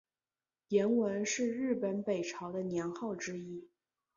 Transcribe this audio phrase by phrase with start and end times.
[0.69, 3.69] 延文是日本北朝的年号之一。